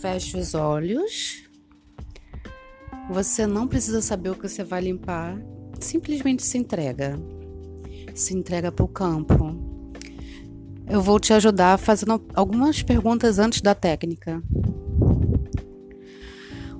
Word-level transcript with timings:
Feche 0.00 0.38
os 0.38 0.54
olhos. 0.54 1.42
Você 3.10 3.46
não 3.46 3.68
precisa 3.68 4.00
saber 4.00 4.30
o 4.30 4.34
que 4.34 4.48
você 4.48 4.64
vai 4.64 4.80
limpar, 4.80 5.38
simplesmente 5.78 6.42
se 6.42 6.56
entrega. 6.56 7.20
Se 8.14 8.34
entrega 8.34 8.72
para 8.72 8.84
o 8.84 8.88
campo. 8.88 9.54
Eu 10.88 11.02
vou 11.02 11.20
te 11.20 11.34
ajudar 11.34 11.78
fazendo 11.78 12.24
algumas 12.34 12.82
perguntas 12.82 13.38
antes 13.38 13.60
da 13.60 13.74
técnica. 13.74 14.42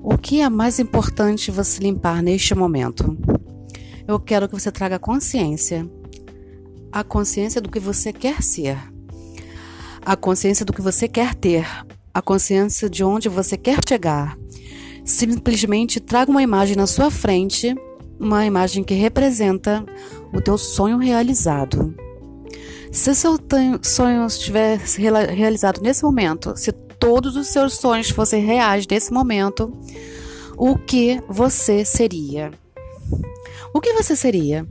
O 0.03 0.17
que 0.17 0.41
é 0.41 0.49
mais 0.49 0.79
importante 0.79 1.51
você 1.51 1.83
limpar 1.83 2.23
neste 2.23 2.55
momento? 2.55 3.19
Eu 4.09 4.19
quero 4.19 4.49
que 4.49 4.59
você 4.59 4.73
traga 4.73 4.99
consciência. 4.99 5.87
A 6.91 7.05
consciência 7.05 7.61
do 7.61 7.69
que 7.69 7.79
você 7.79 8.15
quer 8.15 8.43
ser. 8.43 8.79
A 10.01 10.17
consciência 10.17 10.65
do 10.65 10.73
que 10.73 10.81
você 10.81 11.07
quer 11.07 11.35
ter 11.35 11.67
a 12.13 12.21
consciência 12.21 12.89
de 12.89 13.05
onde 13.05 13.29
você 13.29 13.57
quer 13.57 13.79
chegar. 13.89 14.37
Simplesmente 15.05 16.01
traga 16.01 16.31
uma 16.31 16.43
imagem 16.43 16.77
na 16.77 16.87
sua 16.87 17.11
frente, 17.11 17.75
uma 18.19 18.45
imagem 18.45 18.85
que 18.85 18.95
representa 18.95 19.85
o 20.33 20.41
teu 20.41 20.59
sonho 20.59 20.99
realizado. 20.99 21.95
Se 22.93 23.15
seu 23.15 23.39
sonho 23.83 24.27
estiver 24.27 24.79
realizado 24.79 25.81
nesse 25.81 26.03
momento, 26.03 26.55
se 26.57 26.73
todos 26.73 27.37
os 27.37 27.49
seus 27.49 27.75
sonhos 27.75 28.11
fossem 28.11 28.45
reais 28.45 28.87
nesse 28.87 29.13
momento, 29.13 29.73
o 30.57 30.77
que 30.77 31.23
você 31.29 31.85
seria? 31.85 32.51
O 33.73 33.81
que 33.81 33.93
você 33.93 34.15
seria? 34.15 34.67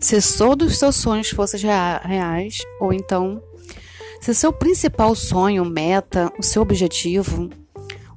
Se 0.00 0.36
todos 0.36 0.72
os 0.72 0.78
seus 0.78 0.96
sonhos 0.96 1.30
fossem 1.30 1.60
reais, 1.60 2.58
ou 2.80 2.92
então 2.92 3.42
se 4.24 4.32
seu 4.32 4.50
principal 4.50 5.14
sonho, 5.14 5.66
meta, 5.66 6.32
o 6.38 6.42
seu 6.42 6.62
objetivo, 6.62 7.50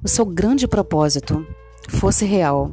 o 0.02 0.08
seu 0.08 0.24
grande 0.24 0.66
propósito 0.66 1.46
fosse 1.86 2.24
real, 2.24 2.72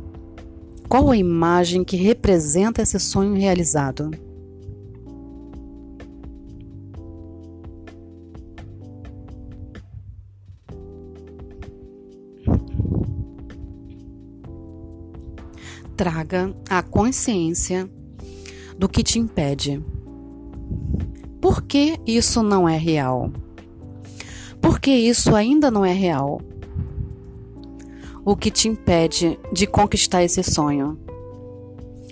qual 0.88 1.11
a 1.11 1.17
imagem 1.17 1.83
que 1.83 1.97
representa 1.97 2.81
esse 2.81 2.97
sonho 2.97 3.33
realizado? 3.33 4.09
Traga 15.97 16.56
a 16.69 16.81
consciência 16.81 17.89
do 18.80 18.88
que 18.88 19.03
te 19.03 19.19
impede 19.19 19.83
por 21.45 21.61
que 21.61 21.99
isso 22.07 22.41
não 22.41 22.67
é 22.67 22.75
real? 22.75 23.31
Por 24.59 24.79
que 24.79 24.89
isso 24.89 25.35
ainda 25.35 25.69
não 25.69 25.85
é 25.85 25.93
real? 25.93 26.41
O 28.25 28.35
que 28.35 28.49
te 28.49 28.67
impede 28.67 29.38
de 29.53 29.67
conquistar 29.67 30.23
esse 30.23 30.41
sonho? 30.41 30.97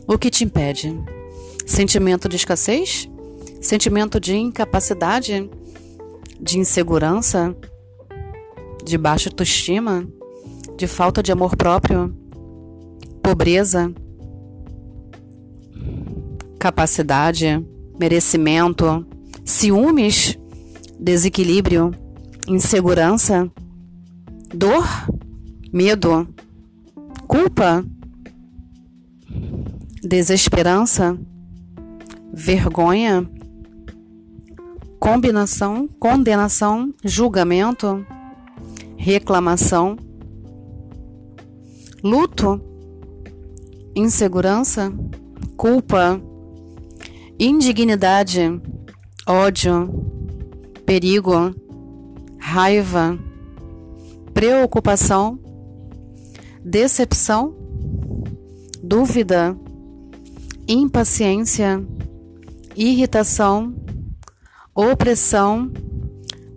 O 0.06 0.20
que 0.20 0.30
te 0.30 0.44
impede? 0.44 0.95
Sentimento 1.66 2.30
de 2.30 2.36
escassez? 2.36 3.09
Sentimento 3.59 4.20
de 4.20 4.38
incapacidade? 4.38 5.50
De 6.39 6.59
insegurança? 6.59 7.56
De 8.86 9.00
baixa 9.00 9.31
autoestima? 9.31 10.08
De 10.78 10.86
falta 10.86 11.23
de 11.23 11.31
amor 11.31 11.56
próprio? 11.56 12.16
Pobreza? 13.23 13.92
Capacidade? 16.59 17.66
Merecimento? 18.00 19.08
Ciúmes, 19.45 20.37
desequilíbrio, 20.99 21.92
insegurança, 22.48 23.52
dor, 24.54 24.86
medo, 25.71 26.27
culpa, 27.27 27.83
desesperança, 30.02 31.17
vergonha, 32.33 33.30
combinação, 34.99 35.87
condenação, 35.99 36.93
julgamento, 37.03 38.05
reclamação, 38.95 39.98
luto, 42.03 42.61
insegurança, 43.95 44.92
culpa, 45.58 46.21
indignidade, 47.39 48.61
ódio, 49.26 49.89
perigo, 50.86 51.56
raiva, 52.38 53.17
preocupação, 54.34 55.39
decepção, 56.64 57.56
dúvida, 58.83 59.58
impaciência, 60.67 61.82
irritação, 62.76 63.73
opressão, 64.76 65.72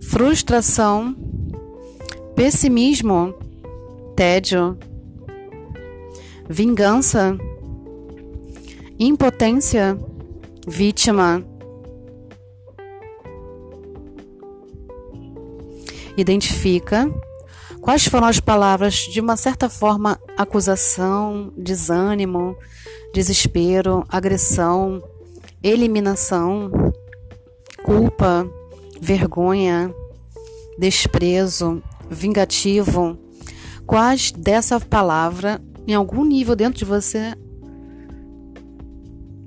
frustração, 0.02 1.14
pessimismo, 2.34 3.32
tédio, 4.16 4.76
vingança, 6.48 7.36
impotência, 8.98 9.96
vítima 10.66 11.44
identifica 16.16 17.10
quais 17.80 18.06
foram 18.06 18.26
as 18.26 18.40
palavras 18.40 18.94
de 18.94 19.20
uma 19.20 19.36
certa 19.36 19.68
forma 19.68 20.18
acusação, 20.36 21.52
desânimo, 21.56 22.56
desespero, 23.12 24.04
agressão, 24.08 25.02
eliminação, 25.62 26.70
culpa, 27.84 28.48
vergonha, 29.00 29.94
desprezo, 30.78 31.82
vingativo. 32.10 33.18
Quais 33.86 34.32
dessa 34.32 34.80
palavra, 34.80 35.62
em 35.86 35.94
algum 35.94 36.24
nível 36.24 36.56
dentro 36.56 36.78
de 36.78 36.84
você, 36.84 37.34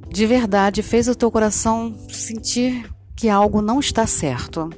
de 0.07 0.25
verdade 0.25 0.81
fez 0.81 1.07
o 1.07 1.15
teu 1.15 1.29
coração 1.29 1.95
sentir 2.09 2.89
que 3.15 3.29
algo 3.29 3.61
não 3.61 3.79
está 3.79 4.07
certo? 4.07 4.69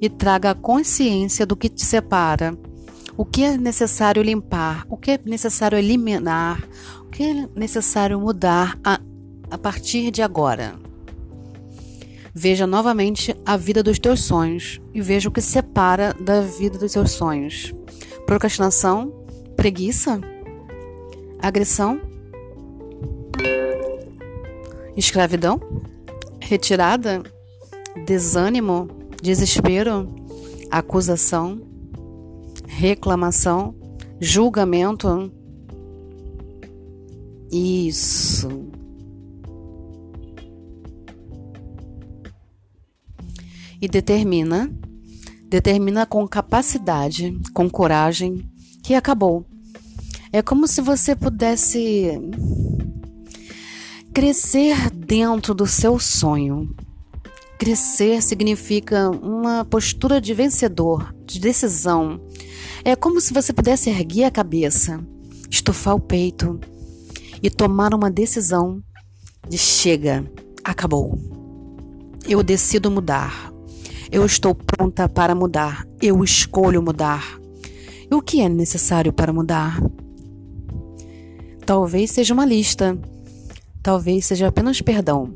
E 0.00 0.08
traga 0.08 0.50
a 0.50 0.54
consciência 0.54 1.44
do 1.44 1.56
que 1.56 1.68
te 1.68 1.84
separa, 1.84 2.56
o 3.16 3.24
que 3.24 3.42
é 3.42 3.56
necessário 3.56 4.22
limpar, 4.22 4.86
o 4.88 4.96
que 4.96 5.12
é 5.12 5.20
necessário 5.24 5.76
eliminar, 5.76 6.62
o 7.02 7.10
que 7.10 7.22
é 7.22 7.48
necessário 7.54 8.18
mudar 8.18 8.78
a, 8.82 8.98
a 9.50 9.58
partir 9.58 10.10
de 10.10 10.22
agora. 10.22 10.74
Veja 12.32 12.66
novamente 12.66 13.36
a 13.44 13.56
vida 13.56 13.82
dos 13.82 13.98
teus 13.98 14.22
sonhos 14.22 14.80
e 14.94 15.02
veja 15.02 15.28
o 15.28 15.32
que 15.32 15.42
separa 15.42 16.14
da 16.18 16.40
vida 16.40 16.78
dos 16.78 16.92
teus 16.92 17.10
sonhos. 17.10 17.74
Procrastinação, 18.24 19.12
preguiça, 19.56 20.20
agressão, 21.40 22.00
escravidão, 24.96 25.60
retirada, 26.40 27.22
desânimo, 28.06 28.99
desespero, 29.22 30.08
acusação, 30.70 31.60
reclamação, 32.66 33.74
julgamento. 34.20 35.32
Isso. 37.52 38.48
E 43.80 43.88
determina, 43.88 44.70
determina 45.48 46.06
com 46.06 46.26
capacidade, 46.28 47.36
com 47.54 47.68
coragem, 47.68 48.48
que 48.82 48.94
acabou. 48.94 49.44
É 50.32 50.42
como 50.42 50.68
se 50.68 50.80
você 50.80 51.16
pudesse 51.16 52.12
crescer 54.12 54.90
dentro 54.90 55.54
do 55.54 55.66
seu 55.66 55.98
sonho, 55.98 56.74
Crescer 57.60 58.22
significa 58.22 59.10
uma 59.10 59.66
postura 59.66 60.18
de 60.18 60.32
vencedor, 60.32 61.14
de 61.26 61.38
decisão. 61.38 62.18
É 62.82 62.96
como 62.96 63.20
se 63.20 63.34
você 63.34 63.52
pudesse 63.52 63.90
erguer 63.90 64.24
a 64.24 64.30
cabeça, 64.30 64.98
estufar 65.50 65.94
o 65.94 66.00
peito 66.00 66.58
e 67.42 67.50
tomar 67.50 67.92
uma 67.92 68.10
decisão 68.10 68.82
de 69.46 69.58
chega, 69.58 70.24
acabou. 70.64 71.18
Eu 72.26 72.42
decido 72.42 72.90
mudar. 72.90 73.52
Eu 74.10 74.24
estou 74.24 74.54
pronta 74.54 75.06
para 75.06 75.34
mudar. 75.34 75.86
Eu 76.00 76.24
escolho 76.24 76.82
mudar. 76.82 77.38
E 78.10 78.14
o 78.14 78.22
que 78.22 78.40
é 78.40 78.48
necessário 78.48 79.12
para 79.12 79.34
mudar? 79.34 79.78
Talvez 81.66 82.10
seja 82.10 82.32
uma 82.32 82.46
lista. 82.46 82.98
Talvez 83.82 84.24
seja 84.24 84.48
apenas 84.48 84.80
perdão. 84.80 85.34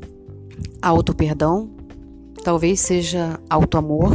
Auto-perdão 0.81 1.74
Talvez 2.45 2.79
seja 2.79 3.39
auto-amor, 3.49 4.13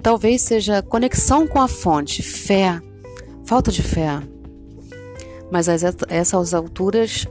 talvez 0.00 0.42
seja 0.42 0.80
conexão 0.80 1.44
com 1.44 1.60
a 1.60 1.66
fonte, 1.66 2.22
fé, 2.22 2.80
falta 3.44 3.72
de 3.72 3.82
fé. 3.82 4.22
Mas 5.50 5.68
a 5.68 5.74
essas 6.08 6.54
alturas, 6.54 7.26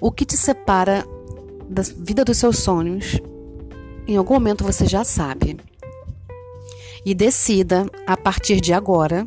o 0.00 0.12
que 0.12 0.24
te 0.24 0.36
separa 0.36 1.04
da 1.68 1.82
vida 1.82 2.24
dos 2.24 2.38
seus 2.38 2.60
sonhos, 2.60 3.20
em 4.06 4.16
algum 4.16 4.34
momento 4.34 4.62
você 4.62 4.86
já 4.86 5.02
sabe. 5.02 5.56
E 7.04 7.12
decida 7.12 7.90
a 8.06 8.16
partir 8.16 8.60
de 8.60 8.72
agora. 8.72 9.26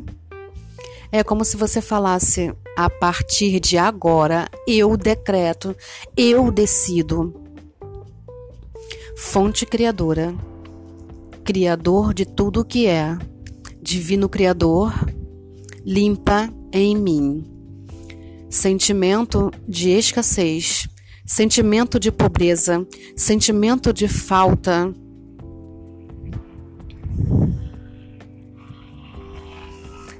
É 1.12 1.22
como 1.22 1.44
se 1.44 1.58
você 1.58 1.82
falasse: 1.82 2.54
a 2.74 2.88
partir 2.88 3.60
de 3.60 3.76
agora 3.76 4.48
eu 4.66 4.96
decreto, 4.96 5.76
eu 6.16 6.50
decido. 6.50 7.49
Fonte 9.16 9.66
Criadora, 9.66 10.34
Criador 11.44 12.14
de 12.14 12.24
tudo 12.24 12.60
o 12.60 12.64
que 12.64 12.86
é, 12.86 13.16
Divino 13.82 14.28
Criador, 14.28 14.92
limpa 15.84 16.48
em 16.72 16.96
mim. 16.96 17.44
Sentimento 18.48 19.50
de 19.66 19.90
escassez, 19.90 20.88
sentimento 21.24 21.98
de 21.98 22.10
pobreza, 22.10 22.86
sentimento 23.16 23.92
de 23.92 24.08
falta. 24.08 24.92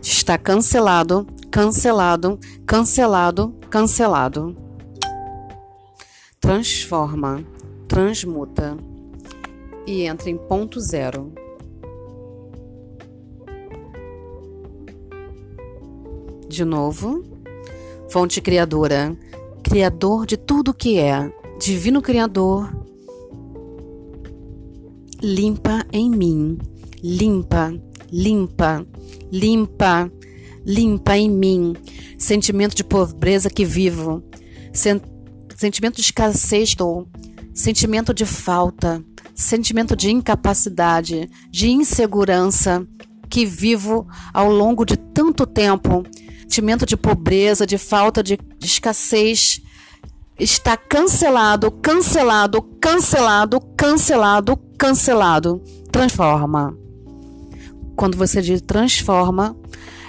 Está 0.03 0.39
cancelado, 0.39 1.27
cancelado, 1.51 2.39
cancelado, 2.67 3.55
cancelado. 3.69 4.57
Transforma, 6.41 7.45
transmuta 7.91 8.77
e 9.85 10.05
entra 10.05 10.31
em 10.31 10.37
ponto 10.37 10.81
zero. 10.81 11.33
De 16.49 16.65
novo, 16.65 17.25
fonte 18.09 18.41
criadora, 18.41 19.17
Criador 19.65 20.25
de 20.25 20.37
tudo 20.37 20.73
que 20.73 20.99
é, 20.99 21.33
Divino 21.59 22.01
Criador, 22.01 22.73
limpa 25.21 25.85
em 25.93 26.09
mim, 26.09 26.59
limpa, 27.03 27.75
limpa, 28.13 28.87
limpa, 29.33 30.13
limpa 30.65 31.19
em 31.19 31.29
mim, 31.29 31.75
sentimento 32.17 32.77
de 32.77 32.85
pobreza 32.85 33.51
que 33.51 33.65
vivo, 33.65 34.23
sen 34.73 35.01
sentimento 35.57 35.97
de 35.97 36.03
escassez 36.03 36.71
estou, 36.71 37.07
sentimento 37.61 38.15
de 38.15 38.25
falta, 38.25 39.05
sentimento 39.35 39.95
de 39.95 40.11
incapacidade, 40.11 41.31
de 41.51 41.71
insegurança 41.71 42.87
que 43.29 43.45
vivo 43.45 44.09
ao 44.33 44.51
longo 44.51 44.85
de 44.85 44.97
tanto 44.97 45.47
tempo 45.47 46.05
sentimento 46.51 46.85
de 46.85 46.97
pobreza, 46.97 47.65
de 47.65 47.79
falta 47.79 48.25
de, 48.25 48.37
de 48.59 48.67
escassez 48.67 49.63
está 50.37 50.77
cancelado, 50.77 51.71
cancelado, 51.71 52.61
cancelado, 52.81 53.61
cancelado, 53.77 54.57
cancelado. 54.77 55.63
Transforma. 55.93 56.77
Quando 57.95 58.17
você 58.17 58.43
diz 58.43 58.61
transforma, 58.63 59.55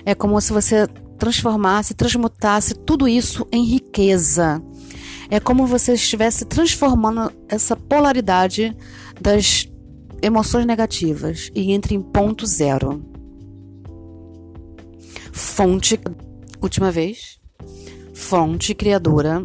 é 0.03 0.15
como 0.15 0.39
se 0.41 0.51
você 0.51 0.87
transformasse, 1.19 1.93
transmutasse 1.93 2.73
tudo 2.73 3.07
isso 3.07 3.45
em 3.51 3.63
riqueza. 3.63 4.63
É 5.31 5.39
como 5.39 5.65
você 5.65 5.93
estivesse 5.93 6.45
transformando 6.45 7.31
essa 7.49 7.75
polaridade 7.75 8.77
das 9.19 9.67
emoções 10.21 10.67
negativas 10.67 11.49
e 11.55 11.71
entre 11.71 11.95
em 11.95 12.01
ponto 12.01 12.45
zero. 12.45 13.03
Fonte 15.31 15.97
Última 16.61 16.91
vez. 16.91 17.39
Fonte 18.13 18.75
criadora, 18.75 19.41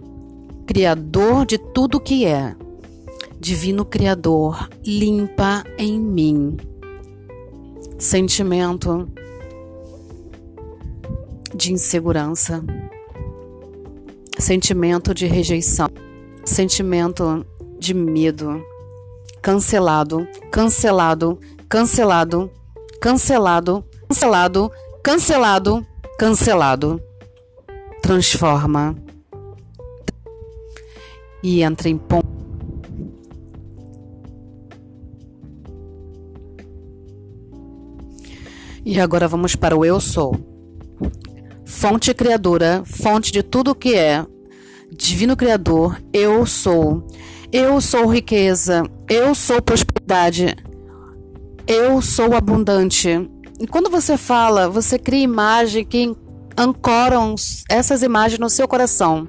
criador 0.67 1.47
de 1.47 1.57
tudo 1.57 1.99
que 1.99 2.27
é. 2.27 2.55
Divino 3.41 3.87
Criador, 3.87 4.69
limpa 4.85 5.65
em 5.79 5.99
mim. 5.99 6.59
Sentimento 7.99 9.09
de 11.55 11.73
insegurança, 11.73 12.63
sentimento 14.39 15.15
de 15.15 15.27
rejeição, 15.27 15.89
sentimento 16.45 17.45
de 17.79 17.95
medo. 17.95 18.63
Cancelado, 19.43 20.27
cancelado, 20.51 21.39
cancelado, 21.69 22.51
cancelado, 23.01 23.85
cancelado, 24.09 24.73
cancelado, 25.03 25.87
cancelado. 26.19 27.01
Transforma. 28.03 28.97
E 31.43 31.63
entra 31.63 31.89
em 31.89 31.97
ponto. 31.97 32.27
E 38.85 39.01
agora 39.01 39.27
vamos 39.27 39.57
para 39.57 39.77
o 39.77 39.85
eu 39.85 40.01
sou. 40.01 40.56
Fonte 41.89 42.13
criadora, 42.13 42.83
fonte 42.85 43.31
de 43.31 43.45
tudo 43.45 43.73
que 43.73 43.95
é. 43.95 44.27
Divino 44.91 45.37
Criador, 45.37 46.03
eu 46.13 46.45
sou. 46.45 47.07
Eu 47.53 47.81
sou 47.81 48.07
riqueza, 48.07 48.83
eu 49.09 49.37
sou 49.37 49.63
prosperidade. 49.63 50.57
Eu 51.65 52.03
sou 52.03 52.35
abundante. 52.35 53.31
E 53.61 53.69
quando 53.69 53.89
você 53.89 54.17
fala, 54.17 54.69
você 54.69 54.99
cria 54.99 55.23
imagem 55.23 55.85
que 55.85 56.13
ancoram 56.57 57.37
essas 57.71 58.03
imagens 58.03 58.41
no 58.41 58.51
seu 58.51 58.67
coração. 58.67 59.29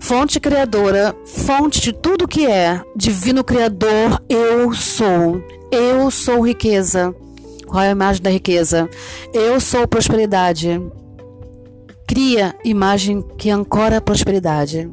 Fonte 0.00 0.40
criadora, 0.40 1.14
fonte 1.24 1.80
de 1.80 1.92
tudo 1.92 2.26
que 2.26 2.48
é, 2.48 2.82
divino 2.96 3.44
criador, 3.44 4.20
eu 4.28 4.74
sou. 4.74 5.40
Eu 5.70 6.10
sou 6.10 6.44
riqueza. 6.44 7.14
Qual 7.64 7.80
é 7.80 7.90
a 7.90 7.92
imagem 7.92 8.22
da 8.22 8.30
riqueza? 8.30 8.90
Eu 9.32 9.60
sou 9.60 9.86
prosperidade. 9.86 10.80
Cria 12.14 12.54
imagem 12.64 13.24
que 13.36 13.50
ancora 13.50 13.96
a 13.96 14.00
prosperidade. 14.00 14.88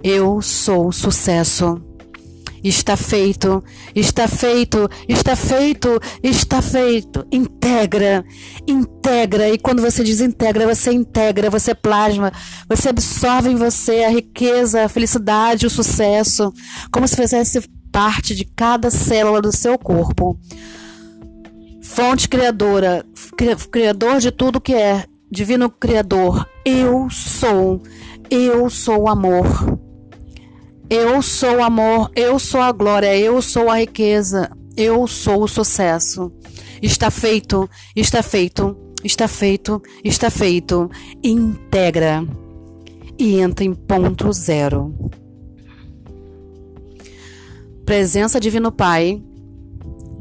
Eu 0.00 0.40
sou 0.40 0.92
sucesso. 0.92 1.82
Está 2.62 2.96
feito, 2.96 3.64
está 3.96 4.28
feito, 4.28 4.88
está 5.08 5.34
feito, 5.34 6.00
está 6.22 6.62
feito. 6.62 7.26
Integra, 7.32 8.24
integra. 8.64 9.50
E 9.50 9.58
quando 9.58 9.82
você 9.82 10.04
diz 10.04 10.20
integra, 10.20 10.72
você 10.72 10.92
integra, 10.92 11.50
você 11.50 11.74
plasma, 11.74 12.30
você 12.68 12.90
absorve 12.90 13.50
em 13.50 13.56
você 13.56 14.04
a 14.04 14.10
riqueza, 14.10 14.84
a 14.84 14.88
felicidade, 14.88 15.66
o 15.66 15.70
sucesso, 15.70 16.52
como 16.92 17.08
se 17.08 17.16
fizesse 17.16 17.60
parte 17.90 18.36
de 18.36 18.44
cada 18.44 18.88
célula 18.88 19.42
do 19.42 19.50
seu 19.50 19.76
corpo. 19.76 20.38
Fonte 21.82 22.28
criadora, 22.28 23.04
criador 23.72 24.20
de 24.20 24.30
tudo 24.30 24.60
que 24.60 24.72
é, 24.74 25.06
divino 25.32 25.70
criador. 25.70 26.46
Eu 26.62 27.08
sou, 27.10 27.82
eu 28.30 28.68
sou 28.68 29.08
amor. 29.08 29.80
Eu 30.90 31.22
sou 31.22 31.62
amor, 31.62 32.10
eu 32.14 32.38
sou 32.38 32.60
a 32.60 32.70
glória, 32.70 33.16
eu 33.16 33.40
sou 33.40 33.70
a 33.70 33.78
riqueza, 33.78 34.50
eu 34.76 35.06
sou 35.06 35.42
o 35.42 35.48
sucesso. 35.48 36.30
Está 36.82 37.10
feito, 37.10 37.68
está 37.96 38.22
feito, 38.22 38.76
está 39.02 39.26
feito, 39.26 39.80
está 40.04 40.28
feito. 40.28 40.90
Integra 41.24 42.22
e 43.18 43.40
entra 43.40 43.64
em 43.64 43.72
ponto 43.72 44.30
zero. 44.34 44.94
Presença 47.86 48.38
Divino 48.38 48.70
Pai, 48.70 49.18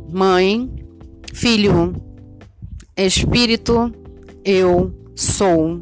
Mãe, 0.10 0.72
Filho, 1.34 1.94
Espírito, 2.96 3.92
eu 4.46 5.01
sou. 5.22 5.80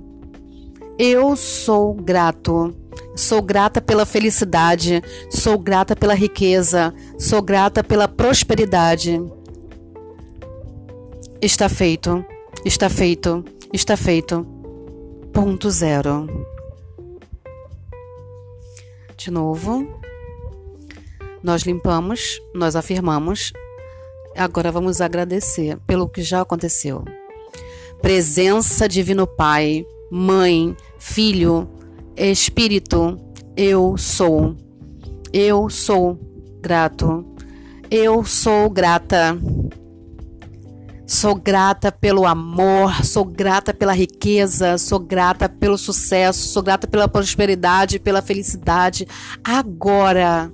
Eu 0.97 1.35
sou 1.35 1.93
grato 1.93 2.75
Sou 3.15 3.41
grata 3.41 3.81
pela 3.81 4.05
felicidade, 4.05 5.03
sou 5.29 5.57
grata 5.59 5.93
pela 5.93 6.13
riqueza, 6.13 6.93
sou 7.17 7.41
grata 7.41 7.83
pela 7.83 8.07
prosperidade. 8.07 9.21
Está 11.41 11.67
feito, 11.67 12.23
está 12.63 12.89
feito, 12.89 13.43
está 13.73 13.97
feito. 13.97 14.45
Ponto 15.33 15.69
zero. 15.69 16.27
De 19.17 19.29
novo. 19.29 19.99
Nós 21.43 21.63
limpamos, 21.63 22.41
nós 22.53 22.75
afirmamos. 22.75 23.51
Agora 24.35 24.71
vamos 24.71 25.01
agradecer 25.01 25.77
pelo 25.85 26.07
que 26.07 26.21
já 26.21 26.39
aconteceu. 26.39 27.03
Presença 28.01 28.87
Divino 28.87 29.27
Pai, 29.27 29.85
Mãe, 30.09 30.75
Filho, 30.97 31.69
Espírito, 32.15 33.19
eu 33.57 33.97
sou. 33.97 34.55
Eu 35.33 35.69
sou 35.69 36.17
grato. 36.61 37.25
Eu 37.91 38.23
sou 38.23 38.69
grata. 38.69 39.37
Sou 41.05 41.35
grata 41.35 41.91
pelo 41.91 42.25
amor, 42.25 43.03
sou 43.03 43.25
grata 43.25 43.73
pela 43.73 43.93
riqueza, 43.93 44.77
sou 44.77 44.99
grata 44.99 45.49
pelo 45.49 45.77
sucesso, 45.77 46.47
sou 46.49 46.61
grata 46.63 46.87
pela 46.87 47.07
prosperidade, 47.07 47.99
pela 47.99 48.21
felicidade. 48.21 49.07
Agora 49.43 50.53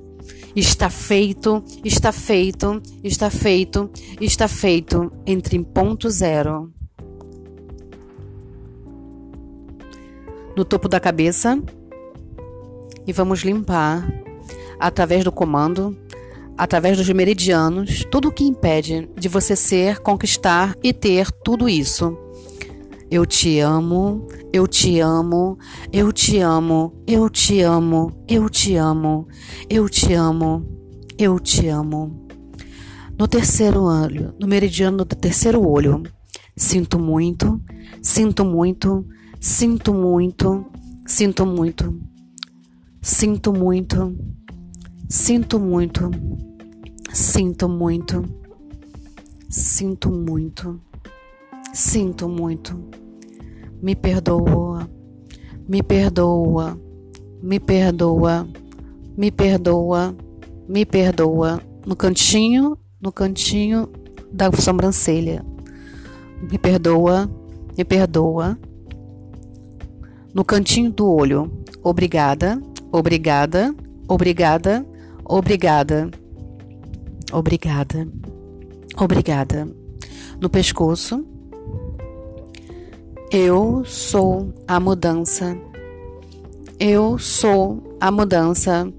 está 0.56 0.90
feito, 0.90 1.64
está 1.84 2.12
feito, 2.12 2.82
está 3.04 3.30
feito, 3.30 3.92
está 4.20 4.48
feito. 4.48 5.12
Entre 5.28 5.58
em 5.58 5.64
ponto 5.64 6.10
zero. 6.10 6.75
No 10.56 10.64
topo 10.64 10.88
da 10.88 11.00
cabeça. 11.00 11.62
E 13.08 13.14
vamos 13.14 13.42
limpar 13.42 14.08
através 14.80 15.24
do 15.24 15.32
comando 15.32 15.96
através 16.58 16.98
dos 16.98 17.10
meridianos, 17.10 18.06
tudo 18.10 18.30
o 18.30 18.32
que 18.32 18.44
impede 18.44 19.10
de 19.18 19.28
você 19.28 19.56
ser, 19.56 20.00
conquistar 20.00 20.76
e 20.82 20.94
ter 20.94 21.30
tudo 21.32 21.68
isso. 21.68 22.18
Eu 23.12 23.26
te 23.26 23.60
amo, 23.60 24.28
eu 24.52 24.68
te 24.68 25.00
amo, 25.00 25.58
eu 25.92 26.12
te 26.12 26.40
amo, 26.40 26.94
eu 27.06 27.30
te 27.30 27.62
amo, 27.62 28.12
eu 28.28 28.50
te 28.50 28.76
amo, 28.76 29.28
eu 29.70 29.90
te 29.90 30.14
amo, 30.14 30.66
eu 31.18 31.40
te 31.40 31.68
amo. 31.68 32.26
No 33.18 33.28
terceiro 33.28 33.84
olho, 33.84 34.34
no 34.40 34.48
meridiano 34.48 34.98
do 34.98 35.06
terceiro 35.06 35.66
olho, 35.66 36.04
sinto 36.58 36.98
muito, 36.98 37.62
sinto 38.02 38.44
muito, 38.44 39.06
sinto 39.46 39.94
muito, 39.94 40.66
sinto 41.06 41.46
muito, 41.46 42.02
sinto 43.00 43.54
muito, 43.54 44.18
sinto 45.08 45.60
muito. 45.60 46.10
Sinto 47.16 47.70
muito. 47.70 48.26
Sinto 49.48 50.12
muito. 50.12 50.82
Sinto 51.74 52.28
muito. 52.28 52.90
Me 53.82 53.96
perdoa. 53.96 54.90
Me 55.66 55.82
perdoa. 55.82 56.78
Me 57.42 57.60
perdoa. 57.60 58.46
Me 59.18 59.32
perdoa. 59.32 60.16
Me 60.68 60.86
perdoa. 60.86 61.62
No 61.86 61.96
cantinho, 61.96 62.78
no 63.00 63.14
cantinho 63.14 63.88
da 64.30 64.52
sobrancelha. 64.52 65.46
Me 66.52 66.58
perdoa. 66.58 67.30
Me 67.78 67.86
perdoa. 67.86 68.58
No 70.36 70.44
cantinho 70.44 70.92
do 70.92 71.10
olho. 71.10 71.50
Obrigada. 71.82 72.62
Obrigada. 72.92 73.74
Obrigada. 74.06 74.86
Obrigada. 75.24 76.12
Obrigada. 77.32 78.08
Obrigada. 78.98 79.68
No 80.42 80.50
pescoço. 80.50 81.26
Eu 83.32 83.86
sou 83.86 84.54
a 84.68 84.78
mudança. 84.78 85.58
Eu 86.78 87.18
sou 87.18 87.96
a 88.02 88.12
mudança. 88.12 88.92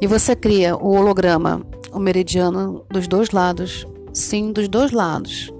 E 0.00 0.06
você 0.06 0.34
cria 0.34 0.74
o 0.74 0.96
holograma, 0.96 1.60
o 1.92 1.98
meridiano 1.98 2.86
dos 2.90 3.06
dois 3.06 3.32
lados. 3.32 3.86
Sim, 4.14 4.50
dos 4.50 4.66
dois 4.66 4.92
lados. 4.92 5.52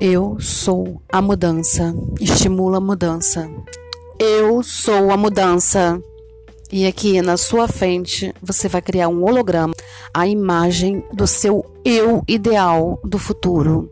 Eu 0.00 0.36
sou 0.38 1.02
a 1.08 1.20
mudança. 1.20 1.92
Estimula 2.20 2.76
a 2.76 2.80
mudança. 2.80 3.50
Eu 4.16 4.62
sou 4.62 5.10
a 5.10 5.16
mudança. 5.16 6.00
E 6.70 6.86
aqui 6.86 7.20
na 7.20 7.36
sua 7.36 7.66
frente 7.66 8.32
você 8.40 8.68
vai 8.68 8.80
criar 8.80 9.08
um 9.08 9.24
holograma, 9.24 9.74
a 10.14 10.28
imagem 10.28 11.02
do 11.12 11.26
seu 11.26 11.66
eu 11.84 12.22
ideal 12.28 13.00
do 13.02 13.18
futuro, 13.18 13.90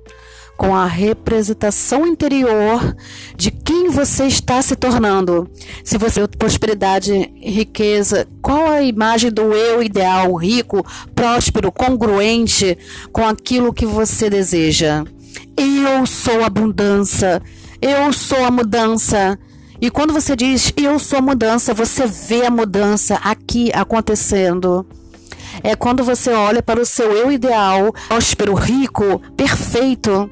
com 0.57 0.77
a 0.77 0.87
representação 0.87 2.07
interior 2.07 2.95
de 3.35 3.51
quem 3.51 3.89
você 3.89 4.27
está 4.27 4.63
se 4.63 4.77
tornando. 4.77 5.51
Se 5.83 5.99
você 5.99 6.29
prosperidade, 6.29 7.33
riqueza, 7.43 8.29
qual 8.41 8.71
a 8.71 8.81
imagem 8.81 9.33
do 9.33 9.53
eu 9.53 9.83
ideal, 9.83 10.33
rico, 10.37 10.87
próspero, 11.17 11.73
congruente 11.73 12.79
com 13.11 13.27
aquilo 13.27 13.75
que 13.75 13.87
você 13.87 14.31
deseja? 14.31 15.05
Eu 15.57 16.07
sou 16.07 16.45
abundância. 16.45 17.43
Eu 17.81 18.13
sou 18.13 18.45
a 18.45 18.51
mudança. 18.51 19.39
E 19.81 19.91
quando 19.91 20.13
você 20.13 20.35
diz 20.35 20.73
eu 20.77 20.99
sou 20.99 21.19
a 21.19 21.23
mudança, 21.23 21.75
você 21.75 22.07
vê 22.07 22.47
a 22.47 22.51
mudança 22.51 23.17
aqui 23.17 23.71
acontecendo. 23.73 24.87
É 25.63 25.75
quando 25.75 26.05
você 26.05 26.31
olha 26.31 26.63
para 26.63 26.81
o 26.81 26.87
seu 26.87 27.13
eu 27.13 27.31
ideal, 27.31 27.95
próspero, 28.09 28.55
rico, 28.55 29.21
perfeito. 29.37 30.31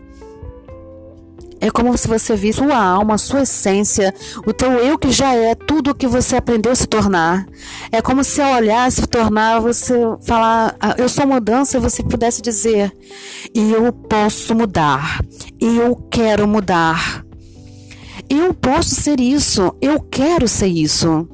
É 1.61 1.71
como 1.71 1.97
se 1.97 2.07
você 2.07 2.37
visse 2.37 2.59
sua 2.59 2.77
alma, 2.77 3.17
sua 3.17 3.43
essência, 3.43 4.15
o 4.47 4.53
teu 4.53 4.73
eu 4.73 4.99
que 4.99 5.11
já 5.11 5.35
é 5.35 5.55
tudo 5.55 5.91
o 5.91 5.95
que 5.95 6.07
você 6.07 6.37
aprendeu 6.37 6.75
se 6.77 6.87
tornar. 6.87 7.47
É 7.91 8.03
como 8.03 8.23
se 8.23 8.41
ao 8.41 8.55
olhar, 8.55 8.91
se 8.91 9.07
tornar, 9.07 9.61
você 9.61 9.95
falar, 10.23 10.77
ah, 10.81 10.95
eu 10.99 11.09
sou 11.09 11.27
mudança, 11.27 11.77
e 11.77 11.81
você 11.81 12.03
pudesse 12.03 12.43
dizer, 12.43 12.93
eu 13.55 13.93
posso 13.93 14.55
mudar, 14.55 15.21
eu 15.61 15.97
quero 16.11 16.47
mudar. 16.47 17.25
Eu 18.29 18.55
posso 18.55 18.95
ser 18.95 19.21
isso, 19.21 19.75
eu 19.81 20.01
quero 20.01 20.49
ser 20.49 20.67
isso. 20.67 21.29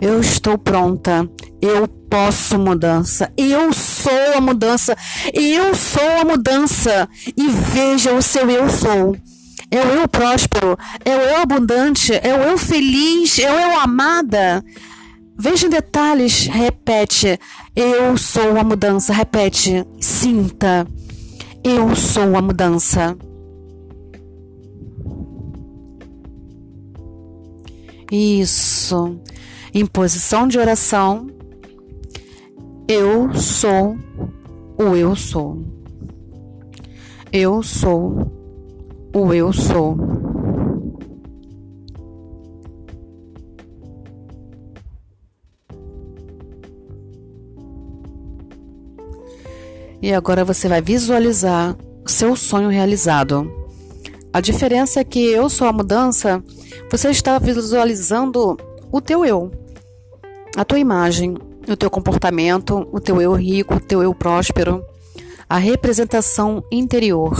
Eu 0.00 0.20
estou 0.20 0.58
pronta, 0.58 1.28
eu 1.60 1.88
posso 2.16 2.58
mudança, 2.58 3.30
eu 3.36 3.74
sou 3.74 4.38
a 4.38 4.40
mudança, 4.40 4.96
eu 5.34 5.74
sou 5.74 6.10
a 6.22 6.24
mudança. 6.24 7.06
E 7.36 7.46
veja 7.46 8.14
o 8.14 8.22
seu 8.22 8.48
eu 8.48 8.70
sou. 8.70 9.14
É 9.70 9.82
o 9.82 10.00
eu 10.00 10.08
próspero, 10.08 10.78
é 11.04 11.14
o 11.14 11.20
eu 11.20 11.42
abundante, 11.42 12.14
é 12.14 12.34
o 12.34 12.42
eu 12.42 12.56
feliz, 12.56 13.38
é 13.38 13.52
o 13.52 13.60
eu 13.60 13.80
amada. 13.80 14.64
Veja 15.38 15.66
em 15.66 15.70
detalhes, 15.70 16.46
repete. 16.46 17.38
Eu 17.74 18.16
sou 18.16 18.58
a 18.58 18.64
mudança, 18.64 19.12
repete, 19.12 19.84
sinta. 20.00 20.86
Eu 21.62 21.94
sou 21.94 22.34
a 22.34 22.40
mudança. 22.40 23.14
Isso. 28.10 29.20
Em 29.74 29.84
posição 29.84 30.48
de 30.48 30.58
oração, 30.58 31.35
eu 32.88 33.34
sou 33.34 33.96
o 34.78 34.94
eu 34.94 35.16
sou. 35.16 35.58
Eu 37.32 37.62
sou 37.62 38.30
o 39.14 39.32
eu 39.34 39.52
sou. 39.52 39.96
E 50.00 50.12
agora 50.12 50.44
você 50.44 50.68
vai 50.68 50.80
visualizar 50.80 51.76
seu 52.06 52.36
sonho 52.36 52.68
realizado. 52.68 53.50
A 54.32 54.40
diferença 54.40 55.00
é 55.00 55.04
que 55.04 55.18
eu 55.18 55.48
sou 55.48 55.66
a 55.66 55.72
mudança 55.72 56.42
você 56.90 57.10
está 57.10 57.38
visualizando 57.38 58.56
o 58.92 59.00
teu 59.00 59.24
eu, 59.24 59.50
a 60.56 60.64
tua 60.64 60.78
imagem, 60.78 61.36
o 61.72 61.76
teu 61.76 61.90
comportamento, 61.90 62.88
o 62.92 63.00
teu 63.00 63.20
eu 63.20 63.32
rico, 63.32 63.74
o 63.74 63.80
teu 63.80 64.02
eu 64.02 64.14
próspero, 64.14 64.84
a 65.48 65.58
representação 65.58 66.62
interior. 66.70 67.36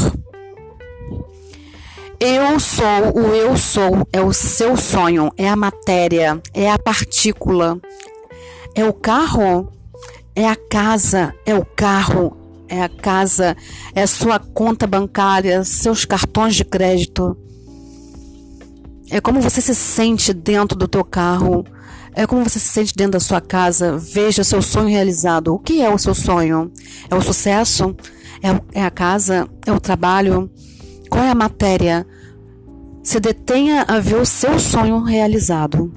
Eu 2.19 2.59
sou, 2.59 3.13
o 3.15 3.35
eu 3.35 3.57
sou 3.57 4.09
é 4.13 4.21
o 4.21 4.33
seu 4.33 4.77
sonho, 4.77 5.31
é 5.37 5.49
a 5.49 5.57
matéria, 5.57 6.41
é 6.55 6.71
a 6.71 6.79
partícula, 6.79 7.79
é 8.75 8.85
o 8.85 8.93
carro, 8.93 9.71
é 10.35 10.49
a 10.49 10.57
casa, 10.57 11.35
é 11.45 11.55
o 11.55 11.65
carro, 11.65 12.37
é 12.69 12.83
a 12.83 12.89
casa, 12.89 13.57
é 13.95 14.03
a 14.03 14.07
sua 14.07 14.39
conta 14.39 14.87
bancária, 14.87 15.63
seus 15.63 16.05
cartões 16.05 16.55
de 16.55 16.65
crédito, 16.65 17.37
é 19.11 19.21
como 19.21 19.41
você 19.41 19.61
se 19.61 19.75
sente 19.75 20.33
dentro 20.33 20.77
do 20.77 20.89
teu 20.89 21.05
carro. 21.05 21.65
É 22.19 22.27
como 22.27 22.43
você 22.43 22.59
se 22.59 22.69
sente 22.69 22.95
dentro 22.97 23.13
da 23.13 23.21
sua 23.21 23.43
casa. 23.43 23.99
Veja 23.99 24.43
seu 24.43 24.63
sonho 24.63 24.89
realizado. 24.89 25.53
O 25.55 25.59
que 25.59 25.83
é 25.83 25.93
o 25.93 25.99
seu 25.99 26.15
sonho? 26.15 26.73
É 27.11 27.15
o 27.15 27.21
sucesso? 27.21 27.95
É, 28.43 28.81
é 28.81 28.83
a 28.83 28.91
casa? 28.91 29.47
É 29.67 29.71
o 29.71 29.79
trabalho? 29.79 30.51
Qual 31.11 31.23
é 31.23 31.29
a 31.29 31.35
matéria? 31.35 32.07
Se 33.03 33.21
detenha 33.21 33.85
a 33.87 34.01
ver 34.01 34.17
o 34.17 34.25
seu 34.25 34.59
sonho 34.59 35.03
realizado. 35.03 35.93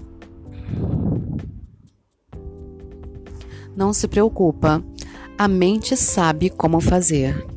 Não 3.74 3.94
se 3.94 4.06
preocupa. 4.06 4.84
A 5.38 5.48
mente 5.48 5.96
sabe 5.96 6.50
como 6.50 6.82
fazer. 6.82 7.48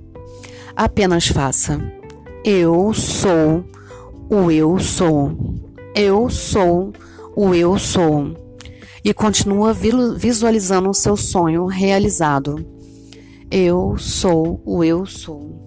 Apenas 0.76 1.26
faça. 1.26 1.80
Eu 2.44 2.94
sou 2.94 3.64
o 4.30 4.52
eu 4.52 4.78
sou. 4.78 5.36
Eu 5.96 6.30
sou 6.30 6.92
o 7.34 7.52
eu 7.52 7.76
sou. 7.76 8.41
E 9.04 9.12
continua 9.12 9.74
visualizando 9.74 10.88
o 10.88 10.94
seu 10.94 11.16
sonho 11.16 11.66
realizado. 11.66 12.64
Eu 13.50 13.98
sou 13.98 14.62
o 14.64 14.82
eu 14.84 15.04
sou. 15.04 15.62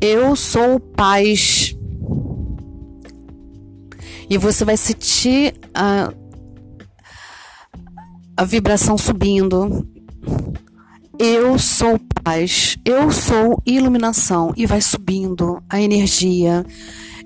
Eu 0.00 0.34
sou 0.34 0.80
paz. 0.80 1.76
E 4.28 4.38
você 4.38 4.64
vai 4.64 4.76
sentir 4.76 5.54
a, 5.74 6.12
a 8.36 8.44
vibração 8.44 8.96
subindo. 8.96 9.86
Eu 11.18 11.58
sou 11.58 12.00
paz. 12.24 12.78
Eu 12.82 13.10
sou 13.10 13.62
iluminação. 13.66 14.54
E 14.56 14.64
vai 14.64 14.80
subindo 14.80 15.62
a 15.68 15.80
energia. 15.80 16.64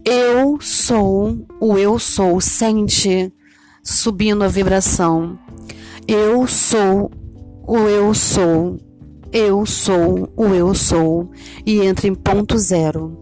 Eu 0.05 0.61
sou 0.61 1.47
o 1.61 1.79
eu 1.79 1.99
sou. 1.99 2.41
Sente 2.41 3.33
subindo 3.85 4.43
a 4.43 4.49
vibração. 4.49 5.39
Eu 6.09 6.47
sou 6.47 7.11
o 7.67 7.77
eu 7.77 8.15
sou. 8.15 8.79
Eu 9.31 9.67
sou 9.67 10.33
o 10.37 10.47
eu 10.47 10.75
sou. 10.75 11.31
E 11.67 11.81
entra 11.81 12.09
em 12.09 12.15
ponto 12.15 12.57
zero. 12.57 13.21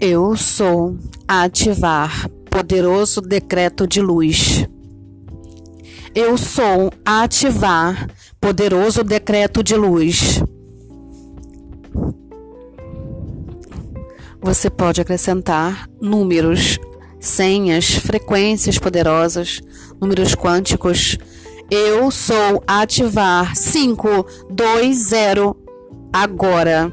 Eu 0.00 0.36
sou 0.36 0.98
ativar 1.26 2.28
poderoso 2.50 3.22
decreto 3.22 3.86
de 3.86 4.02
luz. 4.02 4.66
Eu 6.14 6.36
sou 6.36 6.92
ativar 7.04 8.08
poderoso 8.40 9.02
decreto 9.02 9.62
de 9.62 9.74
luz. 9.74 10.42
Você 14.44 14.68
pode 14.68 15.00
acrescentar 15.00 15.88
números, 15.98 16.78
senhas, 17.18 17.94
frequências 17.94 18.78
poderosas, 18.78 19.62
números 19.98 20.34
quânticos. 20.34 21.16
Eu 21.70 22.10
sou 22.10 22.62
ativar 22.66 23.54
520 23.54 25.56
agora. 26.12 26.92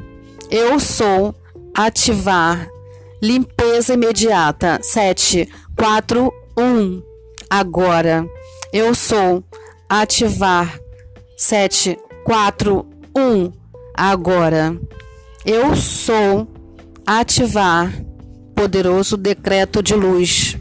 Eu 0.50 0.79
sou 0.79 1.36
ativar 1.75 2.70
limpeza 3.22 3.96
imediata 3.96 4.79
741 4.81 7.03
agora. 7.50 8.25
Eu 8.72 8.96
sou 8.96 9.43
ativar 9.89 10.79
741 11.36 13.51
agora. 13.93 14.74
Eu 15.46 15.75
sou 15.75 16.48
ativar 17.05 17.91
poderoso 18.55 19.17
decreto 19.17 19.81
de 19.81 19.96
luz. 19.96 20.58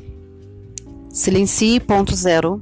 Silencie 1.13 1.81
ponto 1.81 2.15
zero. 2.15 2.61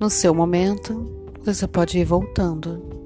No 0.00 0.08
seu 0.08 0.32
momento, 0.32 1.06
você 1.44 1.66
pode 1.66 1.98
ir 1.98 2.04
voltando. 2.04 2.97